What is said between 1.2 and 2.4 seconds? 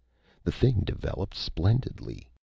splendidly.